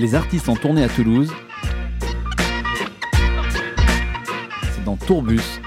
[0.00, 1.30] Les artistes en tournée à Toulouse.
[4.72, 5.60] C'est dans Tourbus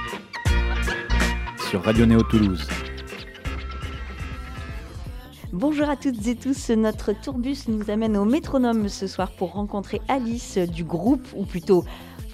[1.69, 2.67] sur Radio Néo Toulouse.
[5.51, 10.01] Bonjour à toutes et tous, notre tourbus nous amène au métronome ce soir pour rencontrer
[10.07, 11.85] Alice du groupe, ou plutôt,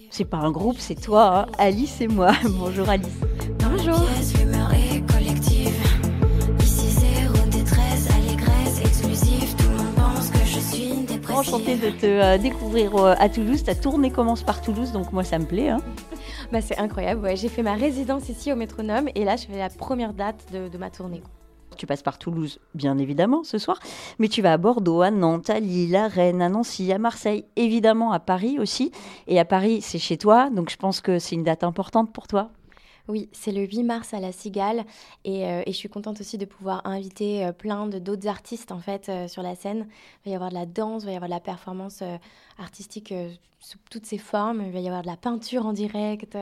[0.09, 2.31] c'est pas un groupe, c'est toi, hein, Alice et moi.
[2.45, 3.19] Bonjour Alice.
[3.59, 3.99] Bonjour.
[11.39, 13.63] Enchantée de te euh, découvrir euh, à Toulouse.
[13.63, 15.69] Ta tournée commence par Toulouse, donc moi ça me plaît.
[15.69, 15.79] Hein.
[16.51, 17.35] Bah, c'est incroyable, ouais.
[17.37, 20.67] j'ai fait ma résidence ici au métronome et là je fais la première date de,
[20.67, 21.21] de ma tournée.
[21.77, 23.79] Tu passes par Toulouse, bien évidemment, ce soir,
[24.17, 27.45] mais tu vas à Bordeaux, à Nantes, à Lille, à Rennes, à Nancy, à Marseille,
[27.55, 28.91] évidemment à Paris aussi.
[29.27, 32.27] Et à Paris, c'est chez toi, donc je pense que c'est une date importante pour
[32.27, 32.49] toi.
[33.09, 34.85] Oui, c'est le 8 mars à la Cigale
[35.25, 38.71] et, euh, et je suis contente aussi de pouvoir inviter euh, plein de d'autres artistes
[38.71, 39.87] en fait euh, sur la scène.
[40.25, 42.03] Il va y avoir de la danse, il va y avoir de la performance
[42.57, 43.13] artistique
[43.59, 46.37] sous toutes ses formes, il va y avoir de la peinture en direct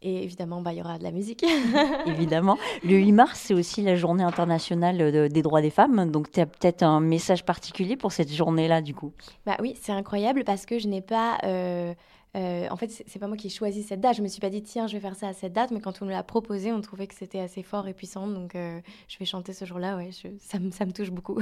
[0.00, 1.44] et évidemment bah, il y aura de la musique.
[2.06, 2.56] évidemment.
[2.84, 6.40] Le 8 mars, c'est aussi la journée internationale de- des droits des femmes, donc tu
[6.40, 9.12] as peut-être un message particulier pour cette journée-là du coup?
[9.44, 11.38] Bah oui, c'est incroyable parce que je n'ai pas.
[11.44, 11.92] euh,
[12.34, 14.16] en fait, c'est pas moi qui ai choisi cette date.
[14.16, 16.00] Je me suis pas dit, tiens, je vais faire ça à cette date, mais quand
[16.02, 18.26] on me l'a proposé, on trouvait que c'était assez fort et puissant.
[18.26, 19.96] Donc, euh, je vais chanter ce jour-là.
[19.96, 21.38] Ouais, ça, me- touche beaucoup.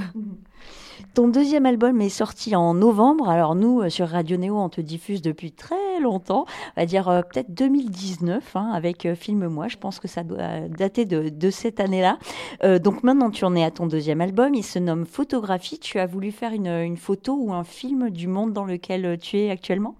[1.15, 3.29] Ton deuxième album est sorti en novembre.
[3.29, 7.09] Alors nous, euh, sur Radio Néo, on te diffuse depuis très longtemps, on va dire
[7.09, 9.69] euh, peut-être 2019, hein, avec euh, Filme-moi.
[9.69, 12.19] Je pense que ça doit dater de, de cette année-là.
[12.65, 14.55] Euh, donc maintenant, tu en es à ton deuxième album.
[14.55, 15.79] Il se nomme Photographie.
[15.79, 19.39] Tu as voulu faire une, photo ou un film du monde dans lequel euh, tu
[19.39, 19.95] es actuellement?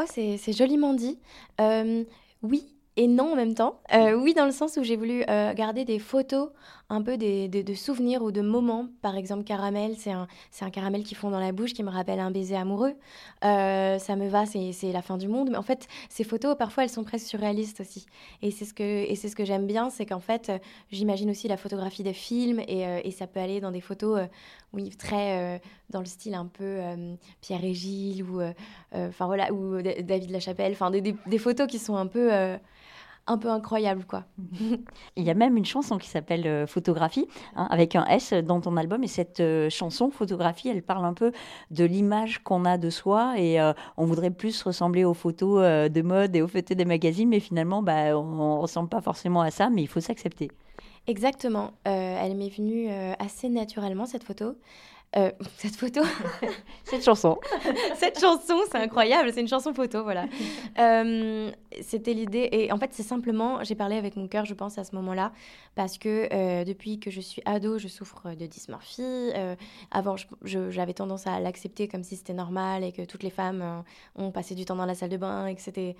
[0.00, 1.18] Oh, c'est joliment dit.
[1.60, 2.04] Euh,
[2.42, 3.80] oui et non en même temps.
[3.94, 6.50] Euh, oui, dans le sens où j'ai voulu euh, garder des photos,
[6.90, 8.86] un peu des, de souvenirs ou de moments.
[9.00, 10.26] Par exemple, caramel, c'est un,
[10.60, 12.94] un caramel qui fond dans la bouche qui me rappelle un baiser amoureux.
[13.44, 15.50] Euh, ça me va, c'est la fin du monde.
[15.50, 18.06] Mais en fait, ces photos, parfois, elles sont presque surréalistes aussi.
[18.42, 20.58] Et c'est ce que, ce que j'aime bien, c'est qu'en fait, euh,
[20.90, 24.18] j'imagine aussi la photographie des films et, euh, et ça peut aller dans des photos,
[24.18, 24.26] euh,
[24.72, 25.60] oui, très
[25.90, 26.78] dans le style un peu
[27.40, 28.40] Pierre et Gilles ou,
[28.92, 32.30] enfin voilà, ou David Lachapelle, enfin des, des- photos qui sont un peu,
[33.26, 34.24] un peu incroyables, quoi.
[35.16, 38.60] Il y a même une chanson qui s'appelle euh, Photographie, hein, avec un S dans
[38.60, 39.04] ton album.
[39.04, 41.32] Et cette euh, chanson, Photographie, elle parle un peu
[41.70, 43.34] de l'image qu'on a de soi.
[43.38, 46.84] Et euh, on voudrait plus ressembler aux photos euh, de mode et aux photos des
[46.84, 47.28] magazines.
[47.28, 50.50] Mais finalement, bah, on ne ressemble pas forcément à ça, mais il faut s'accepter.
[51.06, 51.72] Exactement.
[51.88, 52.88] Euh, elle m'est venue
[53.18, 54.54] assez naturellement, cette photo.
[55.16, 56.00] Euh, cette photo,
[56.84, 57.38] Cette chanson.
[57.96, 60.26] cette chanson, c'est incroyable, c'est une chanson photo, voilà.
[60.78, 61.50] Euh,
[61.82, 64.84] C'était l'idée, et en fait, c'est simplement, j'ai parlé avec mon cœur, je pense, à
[64.84, 65.32] ce moment-là,
[65.74, 69.30] parce que euh, depuis que je suis ado, je souffre de dysmorphie.
[69.90, 73.84] Avant, j'avais tendance à l'accepter comme si c'était normal et que toutes les femmes
[74.16, 75.96] ont passé du temps dans la salle de bain et que c'était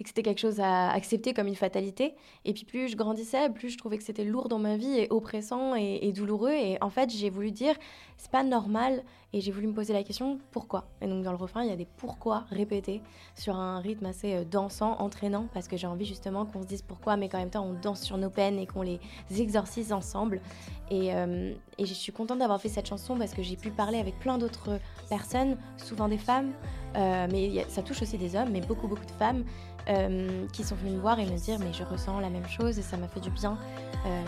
[0.00, 2.14] et que c'était quelque chose à accepter comme une fatalité.
[2.46, 5.08] Et puis plus je grandissais, plus je trouvais que c'était lourd dans ma vie et
[5.10, 6.52] oppressant et, douloureux.
[6.52, 7.74] Et en fait, j'ai voulu dire,
[8.16, 9.02] c'est pas normal.
[9.32, 10.88] Et j'ai voulu me poser la question, pourquoi?
[11.00, 13.00] Et donc dans le refrain, il y a des pourquoi répétés
[13.36, 16.82] sur un rythme assez euh, dansant, entraînant, parce que j'ai envie justement qu'on se dise
[16.82, 18.98] pourquoi, mais qu'en même temps on danse sur nos peines et qu'on les
[19.38, 20.40] exorcise ensemble.
[20.90, 24.18] Et, euh, je suis contente d'avoir fait cette chanson parce que j'ai pu parler avec
[24.18, 26.52] plein d'autres personnes, souvent des femmes,
[26.96, 29.44] euh, mais ça touche aussi des hommes, mais beaucoup beaucoup de femmes
[29.90, 32.78] euh, qui sont venues me voir et me dire mais je ressens la même chose
[32.78, 33.58] et ça m'a fait du bien
[34.06, 34.22] euh,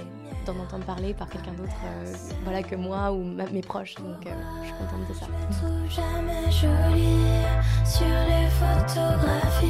[0.45, 2.13] d'en entendre parler par quelqu'un d'autre euh,
[2.45, 5.27] voilà que moi ou ma- mes proches donc je suis contente de ça.
[5.27, 7.45] Je me trouve jamais jolie
[7.85, 9.67] sur les photographies.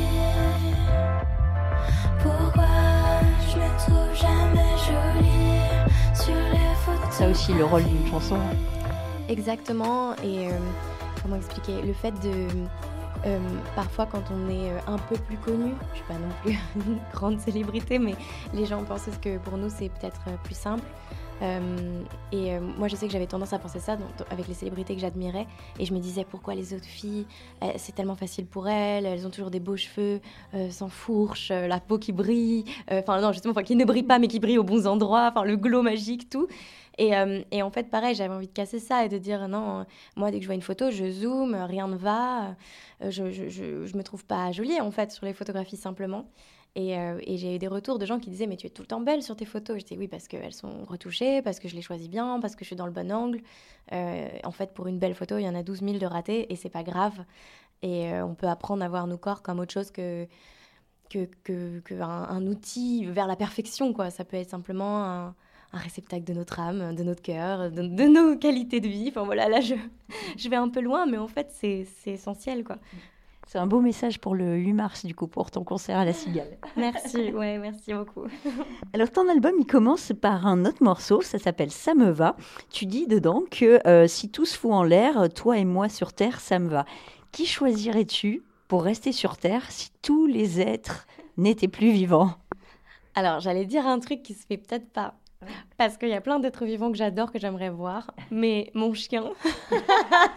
[2.22, 2.64] Pourquoi
[3.50, 8.38] je me trouve jamais jolie sur les photos Ça aussi, le rôle d'une chanson.
[9.28, 10.14] Exactement.
[10.24, 10.48] Et
[11.22, 11.82] comment expliquer?
[11.82, 12.46] Le fait de.
[13.26, 13.38] Euh,
[13.76, 16.98] parfois, quand on est euh, un peu plus connu, je suis pas non plus une
[17.12, 18.14] grande célébrité, mais
[18.52, 20.84] les gens pensent que pour nous c'est peut-être euh, plus simple.
[22.30, 23.96] Et moi, je sais que j'avais tendance à penser ça
[24.30, 25.48] avec les célébrités que j'admirais.
[25.80, 27.26] Et je me disais pourquoi les autres filles,
[27.78, 30.20] c'est tellement facile pour elles, elles ont toujours des beaux cheveux,
[30.70, 34.38] sans fourche, la peau qui brille, enfin non, justement, qui ne brille pas mais qui
[34.38, 36.46] brille aux bons endroits, enfin le glow magique, tout.
[36.98, 39.86] Et, euh, et en fait, pareil, j'avais envie de casser ça et de dire non,
[40.16, 42.56] moi, dès que je vois une photo, je zoome, rien ne va,
[43.02, 46.28] euh, je, je, me trouve pas jolie en fait sur les photographies simplement.
[46.74, 48.80] Et, euh, et j'ai eu des retours de gens qui disaient mais tu es tout
[48.80, 49.80] le temps belle sur tes photos.
[49.80, 52.64] Je dis oui parce qu'elles sont retouchées, parce que je les choisis bien, parce que
[52.64, 53.40] je suis dans le bon angle.
[53.92, 56.56] En fait, pour une belle photo, il y en a 12 000 de ratés et
[56.56, 57.24] c'est pas grave.
[57.82, 60.26] Et on peut apprendre à voir nos corps comme autre chose que
[61.10, 64.10] que, que, que un, un outil vers la perfection quoi.
[64.10, 65.34] Ça peut être simplement un,
[65.72, 69.08] un réceptacle de notre âme, de notre cœur, de, de nos qualités de vie.
[69.08, 69.74] Enfin voilà, là, je,
[70.36, 72.78] je vais un peu loin, mais en fait, c'est c'est essentiel, quoi.
[73.46, 76.12] C'est un beau message pour le 8 mars, du coup, pour ton concert à la
[76.12, 76.56] Cigale.
[76.76, 78.24] Merci, ouais, merci beaucoup.
[78.94, 82.36] Alors, ton album, il commence par un autre morceau, ça s'appelle Ça me va.
[82.70, 86.12] Tu dis dedans que euh, si tout se fout en l'air, toi et moi sur
[86.12, 86.86] Terre, ça me va.
[87.32, 92.34] Qui choisirais-tu pour rester sur Terre si tous les êtres n'étaient plus vivants?
[93.14, 95.14] Alors, j'allais dire un truc qui se fait peut-être pas.
[95.76, 98.10] Parce qu'il y a plein d'êtres vivants que j'adore, que j'aimerais voir.
[98.30, 99.30] Mais mon chien,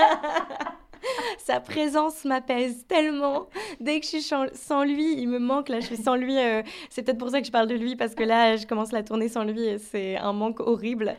[1.37, 3.47] sa présence m'apaise tellement.
[3.79, 5.69] Dès que je suis sans lui, il me manque.
[5.69, 6.37] Là, je suis sans lui.
[6.37, 8.91] euh, c'est peut-être pour ça que je parle de lui, parce que là, je commence
[8.91, 11.15] la tournée sans lui et c'est un manque horrible.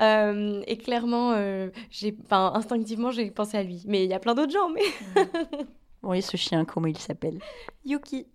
[0.00, 3.82] Euh, et clairement, euh, j'ai, instinctivement, j'ai pensé à lui.
[3.86, 4.68] Mais il y a plein d'autres gens.
[4.68, 4.82] Mais
[6.16, 7.38] et ce chien, comment il s'appelle?
[7.84, 8.26] Yuki.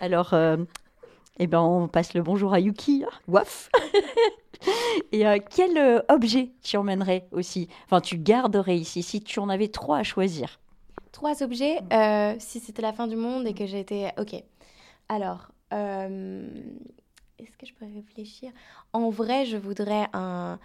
[0.00, 0.34] Alors,
[1.38, 3.04] eh ben, on passe le bonjour à Yuki.
[3.06, 3.14] hein.
[3.28, 3.70] Waf
[5.12, 7.68] Et euh, quel euh, objet tu emmènerais aussi?
[7.84, 10.58] Enfin, tu garderais ici si tu en avais trois à choisir.
[11.12, 14.12] Trois objets, euh, si c'était la fin du monde et que j'étais...
[14.18, 14.34] Ok.
[15.08, 18.50] Alors, est-ce que je peux réfléchir?
[18.92, 20.58] En vrai, je voudrais un...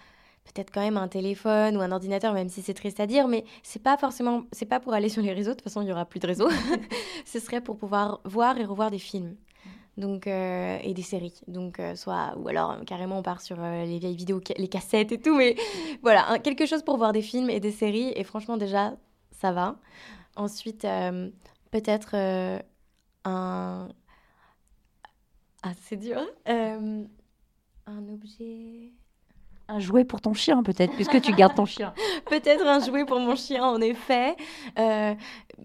[0.43, 3.45] Peut-être quand même un téléphone ou un ordinateur, même si c'est triste à dire, mais
[3.61, 5.51] c'est pas forcément, c'est pas pour aller sur les réseaux.
[5.51, 6.49] De toute façon, il y aura plus de réseaux.
[7.25, 9.35] Ce serait pour pouvoir voir et revoir des films,
[10.01, 11.39] donc euh, et des séries.
[11.47, 15.13] Donc euh, soit ou alors euh, carrément on part sur les vieilles vidéos, les cassettes
[15.13, 15.55] et tout, mais
[16.03, 18.11] voilà, quelque chose pour voir des films et des séries.
[18.17, 18.93] Et franchement, déjà,
[19.31, 19.77] ça va.
[20.35, 20.85] Ensuite,
[21.71, 22.15] peut-être
[23.25, 23.87] un.
[25.63, 26.19] Ah, c'est dur.
[26.49, 27.05] Euh,
[27.85, 28.91] un objet.
[29.73, 31.93] Un jouet pour ton chien, peut-être, puisque tu gardes ton chien.
[32.29, 34.35] Peut-être un jouet pour mon chien, en effet.
[34.77, 35.13] Euh,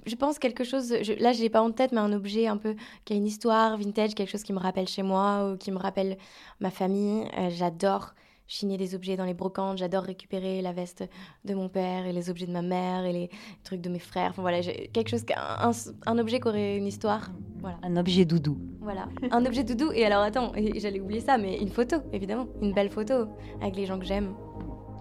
[0.06, 0.93] je pense quelque chose.
[1.19, 3.76] là, je l'ai pas en tête, mais un objet un peu qui a une histoire
[3.76, 6.19] vintage, quelque chose qui me rappelle chez moi ou qui me rappelle
[6.61, 7.26] ma famille.
[7.37, 8.14] Euh, J'adore
[8.47, 9.79] chiner des objets dans les brocantes.
[9.79, 11.05] J'adore récupérer la veste
[11.45, 13.31] de mon père et les objets de ma mère et les
[13.65, 14.31] trucs de mes frères.
[14.31, 15.73] Enfin voilà, quelque chose, un, un-
[16.13, 17.31] un objet qui aurait une histoire.
[17.61, 17.79] Voilà.
[17.83, 18.59] Un objet doudou.
[18.81, 19.91] Voilà, un objet doudou.
[19.93, 22.47] Et alors, attends, et j'allais oublier ça, mais une photo, évidemment.
[22.63, 23.27] Une belle photo
[23.61, 24.35] avec les gens que j'aime.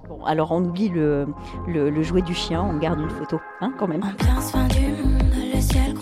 [0.07, 1.27] Bon, alors on oublie le,
[1.67, 4.03] le, le jouet du chien, on garde une photo, hein, quand même.
[4.03, 5.93] Ambiance fin du monde, le ciel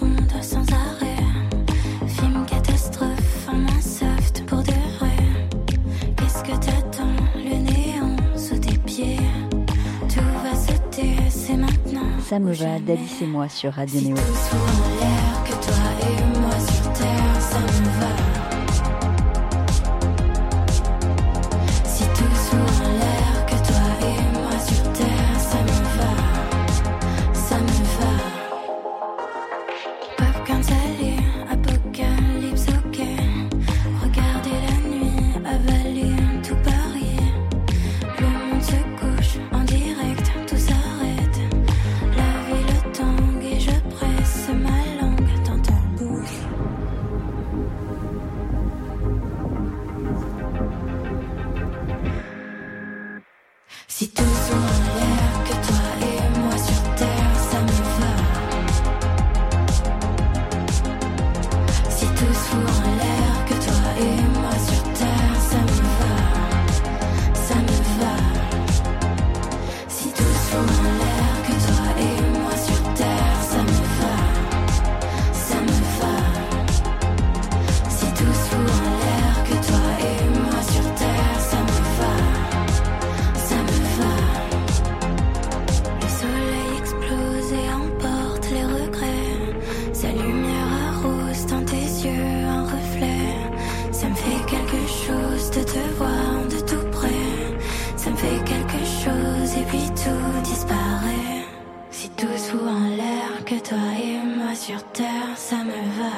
[12.40, 12.40] maintenant.
[12.40, 12.80] Ça me ou va jamais.
[12.80, 14.16] d'Alice et moi sur Radio Néo.
[102.24, 106.16] Se fout en l'air, que toi et moi sur terre, ça me va.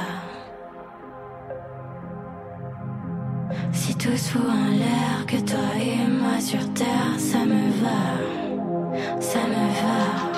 [3.73, 9.19] Si tout se fout en l'air, que toi et moi sur terre, ça me va.
[9.19, 10.34] Ça me va.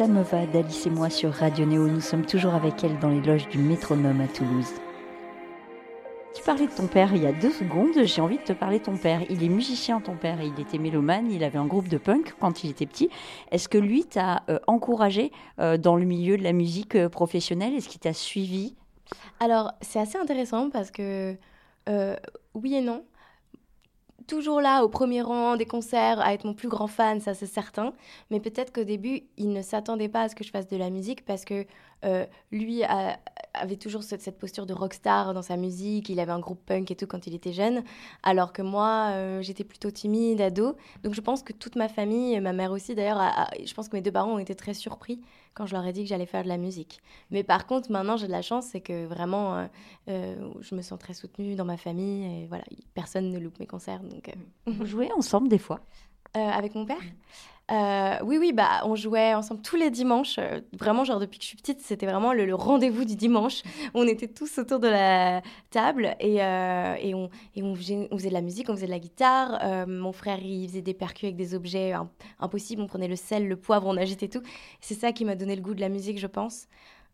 [0.00, 1.86] Ça me va d'Alice et moi sur Radio Néo.
[1.86, 4.72] Nous sommes toujours avec elle dans les loges du métronome à Toulouse.
[6.34, 8.78] tu parlais de ton père il y a deux secondes, j'ai envie de te parler
[8.78, 9.20] de ton père.
[9.28, 12.64] Il est musicien, ton père, il était mélomane, il avait un groupe de punk quand
[12.64, 13.10] il était petit.
[13.50, 17.74] Est-ce que lui t'a euh, encouragé euh, dans le milieu de la musique euh, professionnelle?
[17.74, 18.76] Est-ce qu'il t'a suivi?
[19.38, 21.36] Alors, c'est assez intéressant parce que
[22.54, 23.04] oui et non.
[24.30, 27.46] Toujours là, au premier rang des concerts, à être mon plus grand fan, ça c'est
[27.46, 27.92] certain.
[28.30, 30.88] Mais peut-être qu'au début, il ne s'attendait pas à ce que je fasse de la
[30.88, 31.66] musique parce que
[32.04, 36.10] euh, lui avait toujours cette, posture de rockstar dans sa musique.
[36.10, 37.82] Il avait un groupe punk et tout quand il était jeune.
[38.22, 40.76] Alors que moi, euh, j'étais plutôt timide, ado.
[41.02, 43.20] Donc je pense que toute ma famille, ma mère aussi d'ailleurs,
[43.64, 45.20] je pense que mes deux parents ont été très surpris
[45.54, 47.00] quand je leur ai dit que j'allais faire de la musique.
[47.30, 49.66] Mais par contre, maintenant, j'ai de la chance, c'est que vraiment, euh,
[50.08, 52.42] euh, je me sens très soutenue dans ma famille.
[52.42, 52.64] Et voilà,
[52.94, 54.02] personne ne loupe mes concerts.
[54.02, 54.32] Donc, euh,
[54.66, 55.80] Vous jouez ensemble des fois?
[56.34, 57.02] Avec mon père?
[57.70, 60.36] Euh, Oui, oui, bah, on jouait ensemble tous les dimanches.
[60.38, 63.62] Euh, vraiment, genre depuis que je suis petite, c'était vraiment le, rendez-vous du dimanche.
[63.94, 66.96] On était tous autour de la table et, euh,
[67.56, 69.86] on, faisait, de la musique, on faisait de la guitare.
[69.86, 72.10] Mon frère, il faisait des percus avec des objets im-
[72.40, 72.82] impossibles.
[72.82, 74.42] On prenait le sel, le poivre, on agitait tout.
[74.80, 76.66] C'est ça qui m'a donné le goût de la musique, je pense.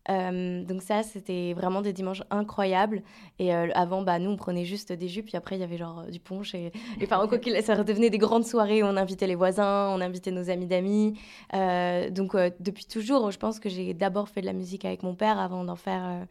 [0.09, 3.01] Euh, donc ça, c'était vraiment des dimanches incroyables.
[3.39, 5.77] Et euh, avant, bah, nous, on prenait juste des jus, puis après, il y avait
[5.77, 6.55] genre euh, du punch.
[6.55, 9.89] Et, et enfin, quoi qu'il, ça redevenait des grandes soirées où on invitait les voisins,
[9.89, 11.19] on invitait nos amis d'amis.
[11.53, 15.15] Euh, donc depuis toujours, je pense que j'ai d'abord fait de la musique avec mon
[15.15, 16.25] père avant d'en faire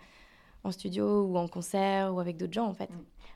[0.64, 2.90] en studio ou en concert ou avec d'autres gens, en fait.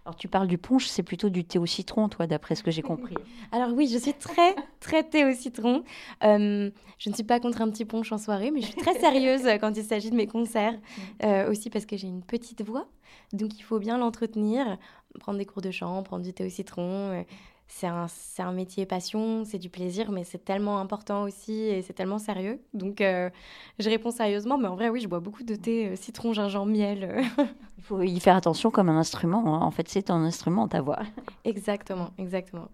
[0.05, 2.71] Alors tu parles du punch, c'est plutôt du thé au citron, toi, d'après ce que
[2.71, 3.15] j'ai compris.
[3.53, 5.85] Alors oui, je suis très, très thé au citron.
[6.25, 8.95] Euh, je ne suis pas contre un petit punch en soirée, mais je suis très
[9.01, 10.79] sérieuse quand il s'agit de mes concerts.
[11.23, 12.89] Euh, aussi parce que j'ai une petite voix,
[13.33, 14.79] donc il faut bien l'entretenir,
[15.19, 16.83] prendre des cours de chant, prendre du thé au citron.
[17.13, 17.23] euh,
[17.73, 18.07] C'est un,
[18.39, 22.61] un métier passion, c'est du plaisir, mais c'est tellement important aussi et c'est tellement sérieux.
[22.75, 23.31] Donc euh,
[23.79, 26.73] je réponds sérieusement, mais en vrai, oui, je bois beaucoup de thé euh, citron, gingembre,
[26.73, 27.23] miel.
[27.79, 29.55] Il faut y faire attention comme un instrument.
[29.55, 29.61] hein.
[29.63, 30.99] En fait, c'est un instrument, ta voix.
[31.45, 32.69] exactement, exactement.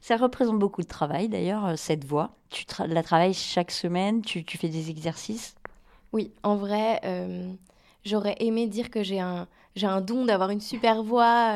[0.00, 2.30] Ça représente beaucoup de travail, d'ailleurs, euh, cette voix.
[2.50, 5.54] Tu tra- la travailles chaque semaine, tu, tu fais des exercices?
[6.12, 7.52] Oui, en vrai, euh,
[8.04, 9.46] j'aurais aimé dire que j'ai un,
[9.82, 11.54] un don d'avoir une super voix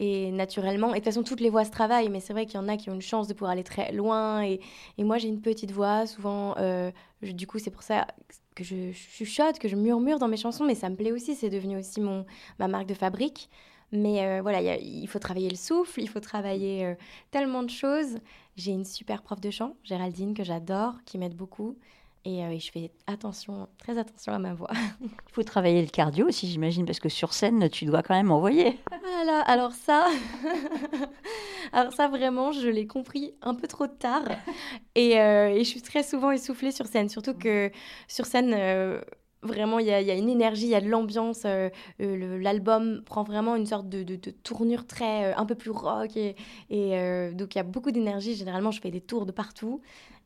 [0.00, 0.88] et naturellement.
[0.88, 2.68] Et de toute façon, toutes les voix se travaillent, mais c'est vrai qu'il y en
[2.68, 4.42] a qui ont une chance de pouvoir aller très loin.
[4.44, 4.60] Et,
[4.98, 6.56] et moi, j'ai une petite voix, souvent.
[6.58, 6.90] euh,
[7.22, 8.06] du coup, c'est pour ça
[8.54, 11.34] que je chuchote, que je murmure dans mes chansons, mais ça me plaît aussi.
[11.34, 12.26] C'est devenu aussi mon,
[12.58, 13.48] ma marque de fabrique.
[13.90, 16.94] Mais euh, voilà, il faut travailler le souffle, il faut travailler euh,
[17.30, 18.18] tellement de choses.
[18.56, 21.76] J'ai une super prof de chant, Géraldine, que j'adore, qui m'aide beaucoup.
[22.24, 24.70] Et, euh, et je fais attention, très attention à ma voix.
[25.00, 28.30] Il faut travailler le cardio aussi, j'imagine, parce que sur scène, tu dois quand même
[28.30, 28.78] envoyer.
[29.02, 30.08] Voilà, alors ça,
[31.72, 34.24] alors ça vraiment, je l'ai compris un peu trop tard.
[34.94, 37.70] Et, euh, et je suis très souvent essoufflée sur scène, surtout que
[38.08, 39.00] sur scène, euh,
[39.42, 41.42] vraiment, il y, a- il y a une énergie, il y a de l'ambiance.
[41.44, 41.70] euh,
[42.00, 46.16] L'album prend vraiment une sorte de, de- de tournure très, euh, un peu plus rock.
[46.16, 46.34] Et,
[46.70, 48.34] et, euh, donc, il y a beaucoup d'énergie.
[48.34, 49.80] Généralement, je fais des tours de partout.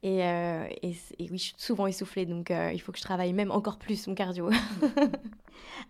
[0.05, 3.33] Et, euh, et, oui, je suis souvent essoufflée, donc euh, il faut que je travaille
[3.33, 4.51] même encore plus mon cardio.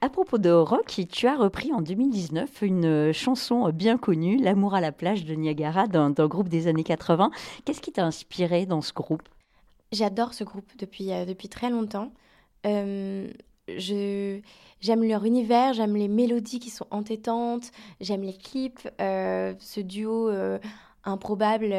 [0.00, 4.74] À propos de rock, tu as repris en 2019 une euh, chanson bien connue, L'amour
[4.74, 7.30] à la plage de Niagara, d'un groupe des années 80.
[7.64, 9.22] Qu'est-ce qui t'a inspiré dans ce groupe?
[9.92, 12.12] J'adore ce groupe depuis, euh, depuis très longtemps.
[12.64, 14.40] Je,
[14.80, 20.30] j'aime leur univers, j'aime les mélodies qui sont entêtantes, j'aime les clips, ce duo
[21.04, 21.74] improbable.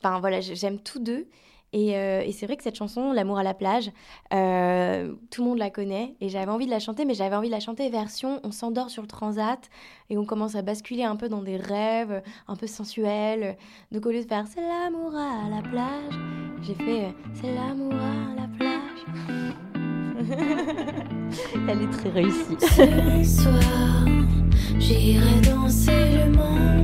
[0.00, 1.28] Enfin voilà, j'aime tous deux.
[1.72, 3.90] Et, euh, et c'est vrai que cette chanson, L'amour à la plage,
[4.32, 6.14] euh, tout le monde la connaît.
[6.20, 8.90] Et j'avais envie de la chanter, mais j'avais envie de la chanter version on s'endort
[8.90, 9.58] sur le transat
[10.10, 13.56] et on commence à basculer un peu dans des rêves un peu sensuels.
[13.92, 16.14] Donc au lieu de faire c'est l'amour à la plage,
[16.62, 19.04] j'ai fait c'est l'amour à la plage.
[21.68, 22.56] Elle est très réussie.
[22.60, 24.04] Ce soir,
[24.78, 26.77] j'irai danser le mambo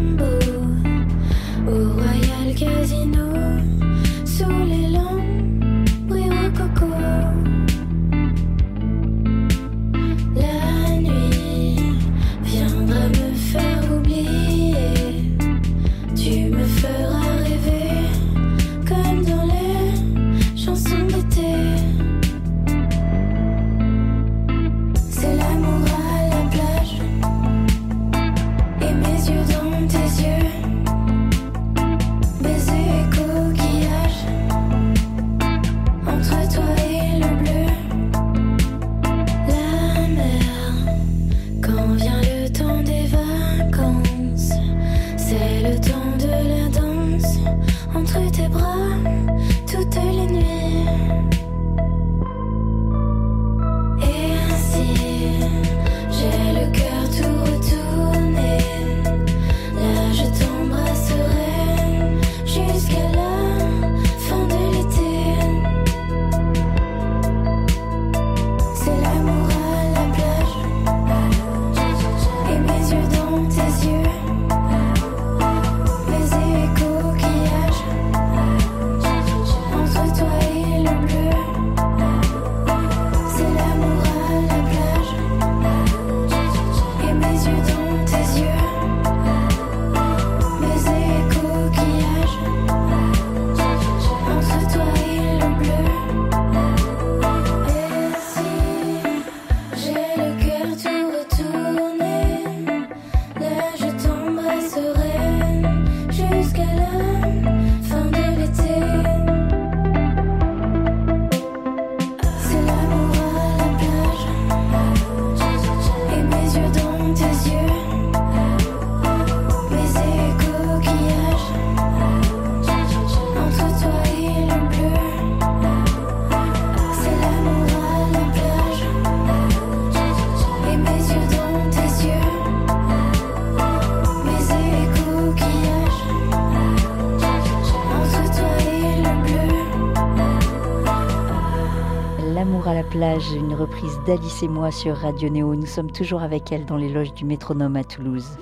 [144.06, 145.54] d'Alice et moi sur Radio Néo.
[145.54, 148.36] Nous sommes toujours avec elle dans les loges du métronome à Toulouse.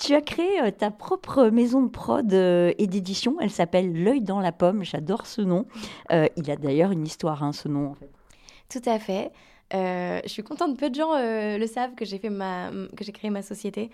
[0.00, 3.36] Tu as créé euh, ta propre maison de prod euh, et d'édition.
[3.40, 4.82] Elle s'appelle L'œil dans la pomme.
[4.82, 5.66] J'adore ce nom.
[6.10, 7.94] Euh, il a d'ailleurs une histoire, hein, ce nom.
[8.68, 9.30] Tout à fait.
[9.72, 13.90] Je suis contente, peu de gens le savent que j'ai créé ma société.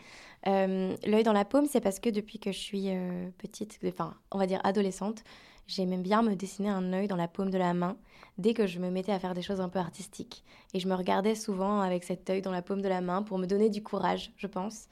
[0.46, 2.88] L'œil dans la paume, c'est parce que depuis que je suis
[3.38, 5.22] petite, enfin, on va dire adolescente,
[5.70, 7.96] j'aimais bien me dessiner un œil dans la paume de la main
[8.38, 10.44] dès que je me mettais à faire des choses un peu artistiques.
[10.74, 13.38] Et je me regardais souvent avec cet œil dans la paume de la main pour
[13.38, 14.88] me donner du courage, je pense.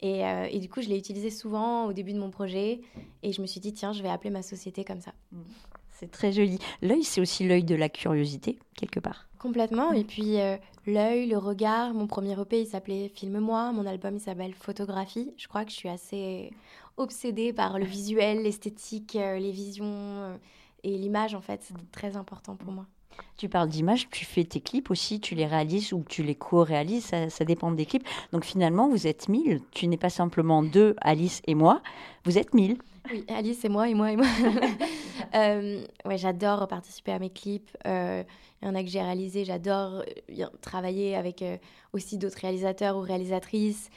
[0.00, 2.80] Et, euh, et du coup, je l'ai utilisé souvent au début de mon projet.
[3.22, 5.12] Et je me suis dit, tiens, je vais appeler ma société comme ça.
[5.90, 6.58] C'est très joli.
[6.80, 9.28] L'œil, c'est aussi l'œil de la curiosité, quelque part.
[9.38, 9.92] Complètement.
[9.92, 11.94] Et puis euh, l'œil, le regard.
[11.94, 13.72] Mon premier EP, il s'appelait Filme-moi.
[13.72, 15.32] Mon album, il s'appelle Photographie.
[15.36, 16.50] Je crois que je suis assez
[16.96, 20.36] obsédée par le visuel, l'esthétique, euh, les visions euh,
[20.84, 21.62] et l'image, en fait.
[21.62, 22.86] C'est très important pour moi.
[23.36, 27.04] Tu parles d'image, tu fais tes clips aussi, tu les réalises ou tu les co-réalises,
[27.04, 28.06] ça, ça dépend des clips.
[28.32, 29.60] Donc finalement, vous êtes mille.
[29.72, 31.82] Tu n'es pas simplement deux, Alice et moi,
[32.24, 32.78] vous êtes mille.
[33.10, 34.26] Oui, Alice et moi, et moi, et moi.
[35.34, 37.70] Euh, ouais, j'adore participer à mes clips.
[37.86, 38.22] Euh,
[38.60, 39.46] Il y en a que j'ai réalisé.
[39.46, 40.04] J'adore
[40.60, 41.56] travailler avec euh,
[41.94, 43.88] aussi d'autres réalisateurs ou réalisatrices.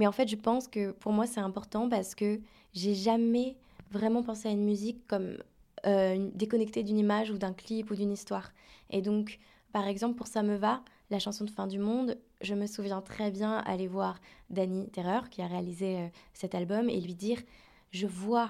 [0.00, 2.40] Mais en fait, je pense que pour moi, c'est important parce que
[2.72, 3.58] j'ai jamais
[3.90, 5.36] vraiment pensé à une musique comme
[5.84, 8.50] euh, déconnectée d'une image ou d'un clip ou d'une histoire.
[8.88, 9.38] Et donc,
[9.72, 13.02] par exemple, pour Ça me va, la chanson de fin du monde, je me souviens
[13.02, 17.38] très bien aller voir Danny Terreur, qui a réalisé euh, cet album, et lui dire
[17.90, 18.48] Je vois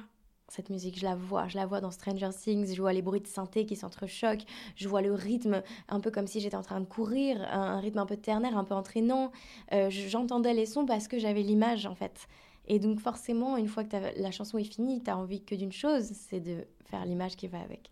[0.53, 3.21] cette musique, je la vois, je la vois dans Stranger Things, je vois les bruits
[3.21, 4.45] de synthé qui s'entrechoquent,
[4.77, 7.99] je vois le rythme un peu comme si j'étais en train de courir, un, rythme
[7.99, 9.31] un peu ternaire, un peu entraînant.
[9.73, 12.27] Euh, je- J'entendais les sons parce que j'avais l'image en fait.
[12.67, 15.73] Et donc forcément, une fois que la chanson est finie, tu as envie que d'une
[15.73, 17.91] chose, c'est de faire l'image qui va avec.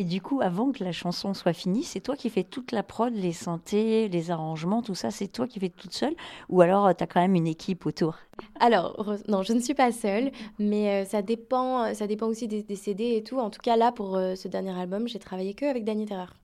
[0.00, 2.82] Et du coup, avant que la chanson soit finie, c'est toi qui fais toute la
[2.82, 6.14] prod, les synthés, les arrangements, tout ça, c'est toi qui fais toute seule
[6.48, 8.16] Ou alors tu as quand même une équipe autour?
[8.60, 12.76] Alors, non, je ne suis pas seule, mais euh, ça, dépend, ça dépend aussi des,
[12.76, 13.38] CD et tout.
[13.38, 16.34] En tout cas, là, pour euh, ce dernier album, j'ai travaillé que avec Danny Terreur.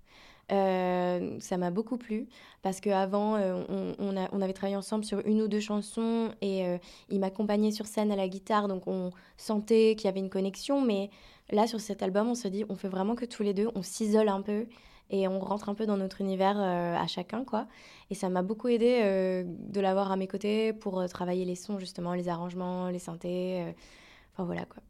[0.52, 2.28] Euh, ça m'a beaucoup plu
[2.62, 6.78] parce qu'avant, on, on, avait travaillé ensemble sur une ou deux chansons et euh,
[7.10, 10.80] il m'accompagnait sur scène à la guitare, donc on sentait qu'il y avait une connexion.
[10.80, 11.10] Mais
[11.50, 13.82] là, sur cet album, on se dit, on fait vraiment que tous les deux, on
[13.82, 14.66] s'isole un peu
[15.10, 17.66] et on rentre un peu dans notre univers euh, à chacun, quoi.
[18.10, 21.54] Et ça m'a beaucoup aidé euh, de l'avoir à mes côtés pour euh, travailler les
[21.54, 23.74] sons, justement, les arrangements, les synthés.
[24.32, 24.82] Enfin voilà quoi.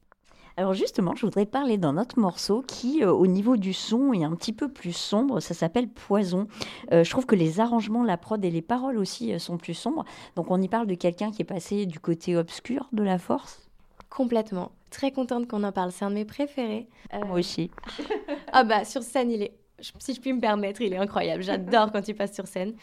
[0.59, 4.25] Alors justement, je voudrais parler d'un autre morceau qui, euh, au niveau du son, est
[4.25, 5.41] un petit peu plus sombre.
[5.41, 6.49] Ça s'appelle Poison.
[6.93, 9.75] Euh, je trouve que les arrangements, la prod et les paroles aussi euh, sont plus
[9.75, 10.07] sombres.
[10.35, 13.69] Donc on y parle de quelqu'un qui est passé du côté obscur de la force?
[14.09, 14.73] Complètement.
[14.97, 15.93] Très contente qu'on en parle.
[15.93, 16.89] C'est un de mes préférés.
[17.13, 17.71] Euh, Moi aussi.
[18.53, 19.53] Ah bah sur scène, il est,
[19.99, 21.43] si je puis me permettre, il est incroyable.
[21.43, 22.75] J'adore quand il passe sur scène.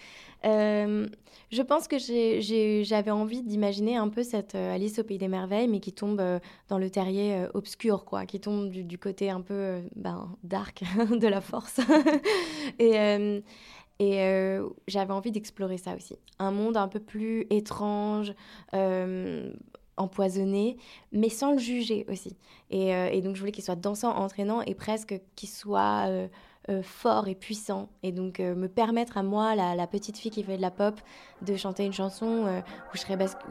[0.45, 1.07] Euh,
[1.51, 5.67] je pense que j'avais envie d'imaginer un peu cette euh, Alice au pays des merveilles,
[5.67, 9.41] mais qui tombe euh, dans le terrier obscur, quoi, qui tombe du, du côté un
[9.41, 11.79] peu ben, dark de la force.
[12.77, 13.41] et
[13.99, 16.17] et j'avais envie d'explorer ça aussi.
[16.37, 18.33] Un monde un peu plus étrange,
[19.97, 20.77] empoisonné,
[21.11, 22.35] mais sans le juger aussi.
[22.69, 26.27] Et, euh, et donc je voulais qu'il soit dansant, entraînant et presque qu'il soit euh,
[26.69, 27.89] euh, fort et puissant.
[28.01, 30.99] Et donc me permettre à moi, la, petite fille qui fait de la pop,
[31.41, 32.61] de chanter une chanson
[32.93, 33.03] où je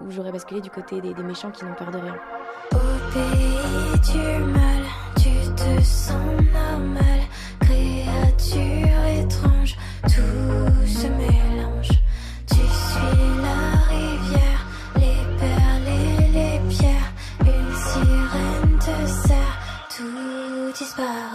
[0.05, 2.16] où j'aurais basculé du côté des, méchants qui n'ont peur de rien.
[2.72, 2.76] Au
[3.12, 6.12] pays du tu te sens
[6.52, 7.12] normal.
[20.94, 21.32] Tout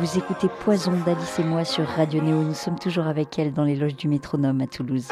[0.00, 2.42] Vous écoutez Poison d'Alice et moi sur Radio Néo.
[2.42, 5.08] Nous sommes toujours avec elle dans les loges du métronome à Toulouse.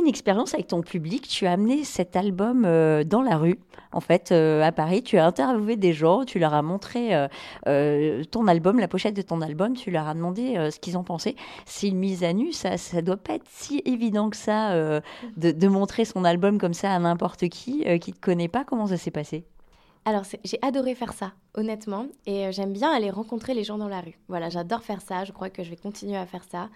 [0.00, 1.28] Une expérience avec ton public.
[1.28, 3.58] Tu as amené cet album euh, dans la rue,
[3.92, 5.02] en fait, euh, à Paris.
[5.02, 7.10] Tu as interviewé des gens, tu leur as montré
[7.66, 9.74] euh, ton album, la pochette de ton album.
[9.74, 11.36] Tu leur as demandé ce qu'ils en pensaient.
[11.66, 14.74] C'est une mise à nu, ça, ça doit pas être si évident que ça
[15.36, 18.64] de, montrer son album comme ça à n'importe qui qui te connaît pas.
[18.64, 19.44] Comment ça s'est passé?
[20.04, 22.06] Alors, j'ai adoré faire ça, honnêtement.
[22.26, 24.18] Et j'aime bien aller rencontrer les gens dans la rue.
[24.28, 25.24] Voilà, j'adore faire ça.
[25.24, 26.68] Je crois que je vais continuer à faire ça.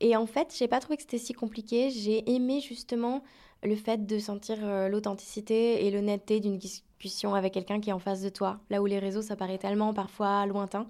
[0.00, 1.90] Et en fait, j'ai pas trouvé que c'était si compliqué.
[1.90, 3.22] J'ai aimé justement
[3.62, 7.98] le fait de sentir euh, l'authenticité et l'honnêteté d'une discussion avec quelqu'un qui est en
[7.98, 8.60] face de toi.
[8.70, 10.86] Là où les réseaux, ça paraît tellement parfois lointain.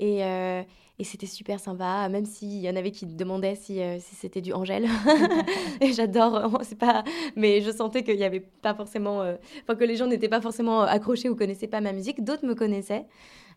[0.00, 0.62] Et, euh,
[0.98, 4.40] et c'était super sympa, même s'il y en avait qui demandaient si, euh, si c'était
[4.40, 4.88] du Angèle.
[5.80, 7.04] et j'adore, c'est pas...
[7.36, 9.22] Mais je sentais qu'il y avait pas forcément...
[9.22, 12.24] euh, Enfin, que les gens n'étaient pas forcément accrochés ou connaissaient pas ma musique.
[12.24, 13.06] D'autres me connaissaient.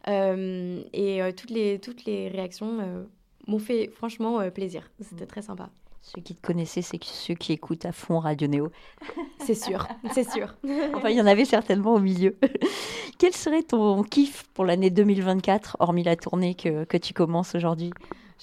[0.07, 3.07] Et toutes, les, toutes les réactions
[3.47, 4.89] m'ont fait franchement euh, plaisir.
[5.01, 5.69] C'était très sympa.
[6.01, 8.71] Ceux qui te connaissaient, c'est ceux qui écoutent à fond Radio Néo.
[9.45, 10.55] C'est sûr, c'est sûr.
[10.95, 12.38] Enfin, il y en avait certainement au milieu.
[13.17, 17.91] Quel serait ton kiff pour l'année 2024, hormis la tournée que, que tu commences aujourd'hui?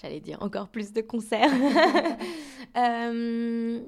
[0.00, 1.50] J'allais dire encore plus de concerts.
[2.76, 3.80] Euh,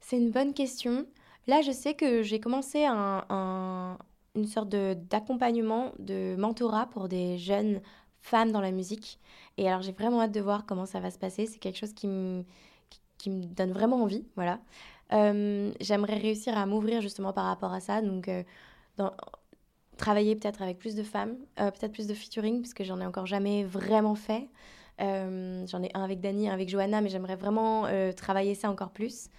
[0.00, 1.06] c'est une bonne question.
[1.46, 3.98] Là, je sais que j'ai commencé un- un-
[4.36, 7.80] une sorte de- d'accompagnement, de mentorat pour des jeunes
[8.20, 9.18] femmes dans la musique.
[9.56, 11.46] Et alors, j'ai vraiment hâte de voir comment ça va se passer.
[11.46, 12.44] C'est quelque chose qui me,
[13.18, 14.24] qui, me donne vraiment envie.
[14.36, 14.60] Voilà.
[15.12, 18.00] Euh, J'aimerais réussir à m'ouvrir justement par rapport à ça.
[18.00, 18.42] Donc, euh,
[19.96, 23.06] travailler peut-être avec plus de femmes, euh, peut-être plus de featuring, parce que j'en ai
[23.06, 24.48] encore jamais vraiment fait.
[24.98, 27.86] J'en ai un avec Dani, un avec Johanna, mais j'aimerais vraiment
[28.16, 29.30] travailler ça encore plus.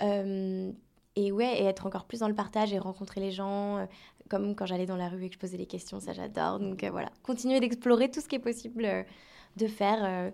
[0.00, 3.86] Et ouais, et être encore plus dans le partage et rencontrer les gens,
[4.32, 6.58] comme quand j'allais dans la rue et que je posais des questions, ça j'adore.
[6.58, 9.02] Donc euh, voilà, continuer d'explorer tout ce qui est possible euh,
[9.58, 10.30] de faire euh,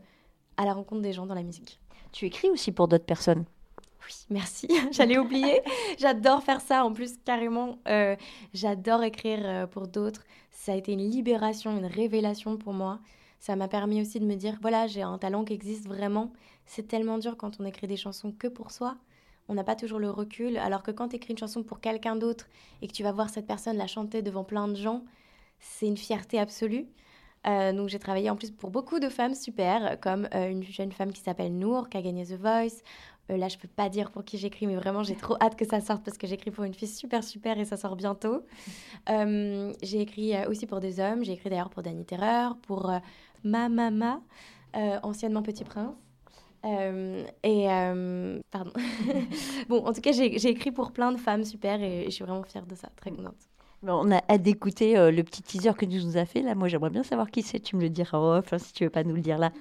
[0.57, 1.81] à la rencontre des gens dans la musique.
[2.13, 3.45] Tu écris aussi pour d'autres personnes.
[4.07, 4.69] Oui, merci.
[4.93, 5.63] J'allais oublier.
[5.99, 6.85] J'adore faire ça.
[6.85, 8.15] En plus, carrément, euh,
[8.55, 10.23] j'adore écrire euh, pour d'autres.
[10.53, 13.01] Ça a été une libération, une révélation pour moi.
[13.41, 16.33] Ça m'a permis aussi de me dire, voilà, j'ai un talent qui existe vraiment.
[16.67, 18.97] C'est tellement dur quand on écrit des chansons que pour soi.
[19.49, 20.57] On n'a pas toujours le recul.
[20.59, 22.49] Alors que quand tu écris une chanson pour quelqu'un d'autre
[22.83, 25.03] et que tu vas voir cette personne la chanter devant plein de gens,
[25.61, 26.87] c'est une fierté absolue.
[27.47, 30.93] Euh, donc j'ai travaillé en plus pour beaucoup de femmes super, comme euh, une jeune
[30.93, 32.83] femme qui s'appelle Nour, qui a gagné The Voice.
[33.31, 35.67] Euh, là, je peux pas dire pour qui j'écris, mais vraiment, j'ai trop hâte que
[35.67, 38.43] ça sorte parce que j'écris pour une fille super super et ça sort bientôt.
[39.83, 41.25] J'ai écrit aussi pour des hommes.
[41.25, 42.91] J'ai écrit d'ailleurs pour Danny Terreur, pour
[43.45, 44.21] Ma Mama,
[45.03, 45.95] anciennement Petit Prince.
[46.69, 48.73] Euh, et euh, pardon.
[49.69, 52.43] bon, en tout cas, j'ai écrit pour plein de femmes super et, je suis vraiment
[52.43, 53.37] fière de ça, très contente.
[53.83, 56.43] Bon, On a hâte d'écouter euh, le petit teaser que tu nous as fait.
[56.43, 57.61] Là, moi, j'aimerais bien savoir qui c'est.
[57.61, 59.53] Tu me le diras hein, si tu veux pas nous le dire là.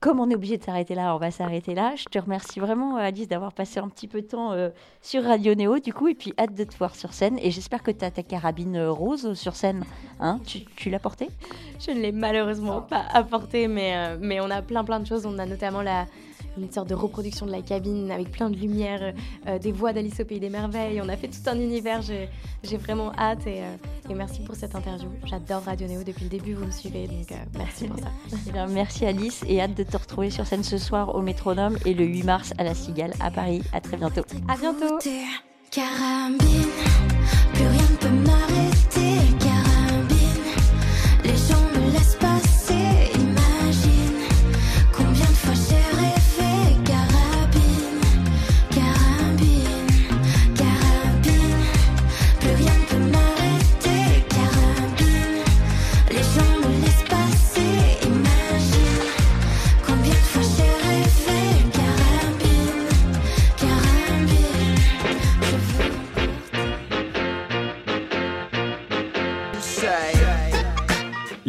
[0.00, 1.94] Comme on est obligé de s'arrêter là, on va s'arrêter là.
[1.96, 4.70] Je te remercie vraiment, euh, Alice, d'avoir passé un petit peu de temps euh,
[5.02, 7.36] sur Radio Néo, du coup, et puis hâte de te voir sur scène.
[7.42, 9.84] Et j'espère que tu as ta carabine euh, rose sur scène.
[10.20, 11.28] Hein tu tu l'as portée?
[11.80, 15.26] Je ne l'ai malheureusement pas apporté, mais, euh, mais on a plein plein de choses.
[15.26, 16.06] On a notamment la,
[16.62, 19.14] une sorte de reproduction de la cabine avec plein de lumière,
[19.46, 21.00] euh, des voix d'Alice au Pays des Merveilles.
[21.02, 22.02] On a fait tout un univers.
[22.02, 25.08] J'ai vraiment hâte et, euh, et merci pour cette interview.
[25.24, 28.08] J'adore Radio Néo depuis le début, vous me suivez, donc euh, merci pour ça.
[28.48, 31.76] Eh bien, Merci Alice, et hâte de te retrouver sur scène ce soir au Métronome
[31.84, 33.62] et le 8 mars à la Cigale à Paris.
[33.72, 34.22] À très bientôt.
[34.48, 34.98] À bientôt!
[35.70, 36.38] Carabine,
[37.52, 39.27] plus rien ne peut m'arrêter.